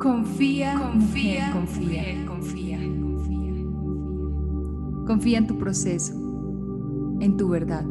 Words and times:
Confía, 0.00 0.74
confía, 0.78 1.52
confía, 1.52 2.26
confía, 2.26 2.26
confía. 2.26 2.78
Confía 5.06 5.38
en 5.38 5.46
tu 5.46 5.58
proceso, 5.58 6.14
en 7.20 7.36
tu 7.36 7.48
verdad, 7.48 7.84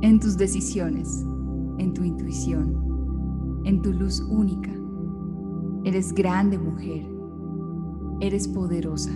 en 0.00 0.18
tus 0.18 0.36
decisiones, 0.36 1.24
en 1.78 1.92
tu 1.92 2.04
intuición 2.04 2.90
en 3.64 3.82
tu 3.82 3.92
luz 3.92 4.20
única. 4.20 4.70
Eres 5.84 6.12
grande 6.12 6.58
mujer, 6.58 7.06
eres 8.20 8.48
poderosa. 8.48 9.12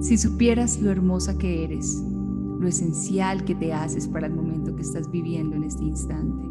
Si 0.00 0.16
supieras 0.18 0.80
lo 0.80 0.90
hermosa 0.90 1.36
que 1.38 1.64
eres, 1.64 2.02
lo 2.58 2.66
esencial 2.66 3.44
que 3.44 3.54
te 3.54 3.72
haces 3.72 4.08
para 4.08 4.26
el 4.26 4.34
momento 4.34 4.74
que 4.74 4.82
estás 4.82 5.10
viviendo 5.10 5.56
en 5.56 5.64
este 5.64 5.84
instante. 5.84 6.44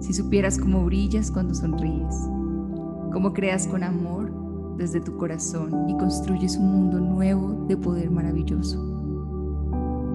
Si 0.00 0.12
supieras 0.12 0.58
cómo 0.58 0.84
brillas 0.84 1.30
cuando 1.30 1.54
sonríes, 1.54 2.14
cómo 3.14 3.32
creas 3.32 3.68
con 3.68 3.84
amor 3.84 4.28
desde 4.76 5.00
tu 5.00 5.16
corazón 5.16 5.88
y 5.88 5.96
construyes 5.96 6.56
un 6.56 6.66
mundo 6.66 6.98
nuevo 6.98 7.64
de 7.68 7.76
poder 7.76 8.10
maravilloso. 8.10 8.76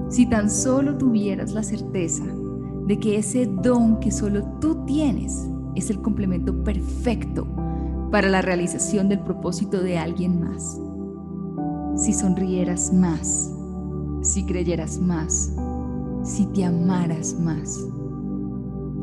Si 0.09 0.25
tan 0.25 0.50
solo 0.50 0.97
tuvieras 0.97 1.53
la 1.53 1.64
certeza 1.64 2.25
de 2.86 3.00
que 3.00 3.17
ese 3.17 3.45
don 3.45 4.02
que 4.02 4.11
solo 4.11 4.44
tú 4.59 4.83
tienes 4.86 5.50
es 5.75 5.89
el 5.89 6.02
complemento 6.02 6.53
perfecto 6.66 7.47
para 8.11 8.27
la 8.27 8.42
realización 8.42 9.08
del 9.08 9.22
propósito 9.22 9.81
de 9.81 9.97
alguien 9.97 10.42
más. 10.42 10.77
Si 11.95 12.11
sonrieras 12.11 12.92
más, 12.92 13.50
si 14.22 14.45
creyeras 14.45 15.00
más, 15.00 15.53
si 16.23 16.47
te 16.47 16.66
amaras 16.66 17.39
más. 17.39 17.80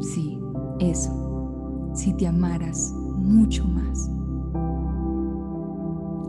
Sí, 0.01 0.39
eso, 0.81 1.91
si 1.95 2.13
te 2.13 2.27
amaras 2.27 2.95
mucho 3.27 3.65
más. 3.67 4.11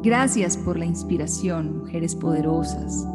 Gracias 0.03 0.57
por 0.57 0.77
la 0.77 0.85
inspiración, 0.85 1.79
mujeres 1.79 2.15
poderosas, 2.15 3.07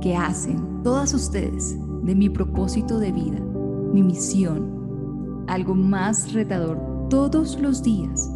que 0.00 0.16
hacen 0.16 0.82
todas 0.82 1.12
ustedes 1.14 1.76
de 2.02 2.14
mi 2.14 2.28
propósito 2.28 2.98
de 2.98 3.12
vida 3.12 3.46
mi 3.96 4.02
misión, 4.02 5.44
algo 5.46 5.74
más 5.74 6.34
retador 6.34 7.08
todos 7.08 7.58
los 7.58 7.82
días 7.82 8.30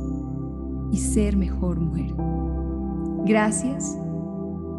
y 0.90 0.96
ser 0.96 1.36
mejor 1.36 1.78
mujer. 1.78 2.14
Gracias 3.26 3.98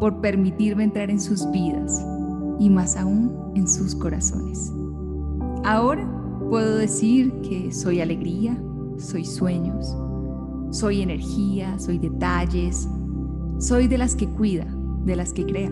por 0.00 0.20
permitirme 0.20 0.82
entrar 0.82 1.08
en 1.08 1.20
sus 1.20 1.48
vidas 1.52 2.04
y 2.58 2.68
más 2.68 2.96
aún 2.96 3.32
en 3.54 3.68
sus 3.68 3.94
corazones. 3.94 4.72
Ahora 5.64 6.04
puedo 6.50 6.76
decir 6.76 7.32
que 7.42 7.70
soy 7.70 8.00
alegría, 8.00 8.60
soy 9.02 9.24
sueños, 9.24 9.96
soy 10.70 11.02
energía, 11.02 11.78
soy 11.78 11.98
detalles, 11.98 12.88
soy 13.58 13.88
de 13.88 13.98
las 13.98 14.16
que 14.16 14.28
cuida, 14.28 14.66
de 15.04 15.16
las 15.16 15.32
que 15.32 15.44
crea. 15.44 15.70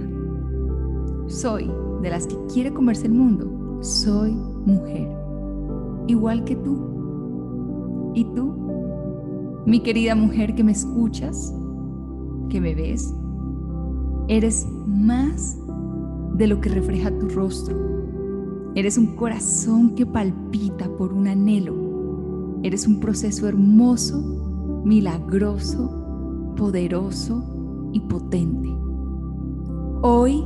Soy 1.26 1.70
de 2.02 2.10
las 2.10 2.26
que 2.26 2.36
quiere 2.52 2.72
comerse 2.72 3.06
el 3.06 3.12
mundo. 3.12 3.78
Soy 3.80 4.32
mujer, 4.32 5.08
igual 6.06 6.44
que 6.44 6.56
tú. 6.56 8.12
¿Y 8.14 8.24
tú? 8.34 8.52
Mi 9.66 9.80
querida 9.80 10.14
mujer 10.14 10.54
que 10.54 10.64
me 10.64 10.72
escuchas, 10.72 11.54
que 12.48 12.60
me 12.60 12.74
ves, 12.74 13.14
eres 14.28 14.66
más 14.86 15.58
de 16.34 16.46
lo 16.46 16.60
que 16.60 16.68
refleja 16.68 17.16
tu 17.18 17.28
rostro. 17.28 17.76
Eres 18.74 18.98
un 18.98 19.16
corazón 19.16 19.94
que 19.94 20.06
palpita 20.06 20.88
por 20.96 21.12
un 21.12 21.28
anhelo. 21.28 21.89
Eres 22.62 22.86
un 22.86 23.00
proceso 23.00 23.48
hermoso, 23.48 24.20
milagroso, 24.84 26.52
poderoso 26.56 27.42
y 27.92 28.00
potente. 28.00 28.68
Hoy 30.02 30.44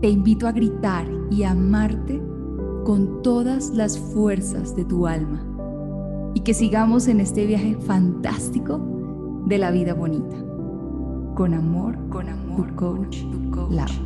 te 0.00 0.08
invito 0.08 0.46
a 0.46 0.52
gritar 0.52 1.06
y 1.30 1.42
a 1.42 1.50
amarte 1.50 2.22
con 2.84 3.22
todas 3.22 3.70
las 3.70 3.98
fuerzas 3.98 4.76
de 4.76 4.84
tu 4.84 5.06
alma 5.06 5.44
y 6.34 6.40
que 6.40 6.54
sigamos 6.54 7.08
en 7.08 7.20
este 7.20 7.46
viaje 7.46 7.76
fantástico 7.80 8.80
de 9.46 9.58
la 9.58 9.70
vida 9.70 9.94
bonita. 9.94 10.36
Con 11.34 11.54
amor, 11.54 11.98
con 12.10 12.28
amor, 12.28 12.68
tu 12.68 13.30
tu 13.30 13.50
coach, 13.50 14.00